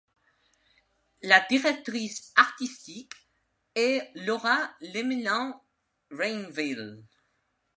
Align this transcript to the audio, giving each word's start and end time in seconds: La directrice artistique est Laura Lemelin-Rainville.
La 1.21 1.39
directrice 1.47 2.33
artistique 2.35 3.13
est 3.75 4.09
Laura 4.15 4.73
Lemelin-Rainville. 4.81 7.03